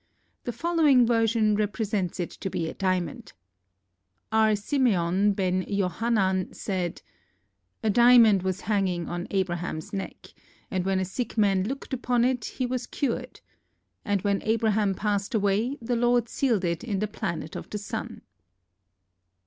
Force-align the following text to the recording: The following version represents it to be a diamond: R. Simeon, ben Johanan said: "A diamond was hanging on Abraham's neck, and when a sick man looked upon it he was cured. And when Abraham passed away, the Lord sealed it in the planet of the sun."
The 0.45 0.51
following 0.51 1.05
version 1.05 1.53
represents 1.55 2.19
it 2.19 2.31
to 2.31 2.49
be 2.49 2.67
a 2.67 2.73
diamond: 2.73 3.33
R. 4.31 4.55
Simeon, 4.55 5.33
ben 5.33 5.63
Johanan 5.69 6.51
said: 6.55 7.03
"A 7.83 7.91
diamond 7.91 8.41
was 8.41 8.61
hanging 8.61 9.07
on 9.07 9.27
Abraham's 9.29 9.93
neck, 9.93 10.33
and 10.71 10.85
when 10.85 10.99
a 10.99 11.05
sick 11.05 11.37
man 11.37 11.65
looked 11.67 11.93
upon 11.93 12.25
it 12.25 12.45
he 12.45 12.65
was 12.65 12.87
cured. 12.87 13.41
And 14.03 14.23
when 14.23 14.41
Abraham 14.41 14.95
passed 14.95 15.35
away, 15.35 15.77
the 15.83 15.95
Lord 15.95 16.27
sealed 16.27 16.65
it 16.65 16.83
in 16.83 16.97
the 16.97 17.07
planet 17.07 17.55
of 17.55 17.69
the 17.69 17.77
sun." 17.77 18.23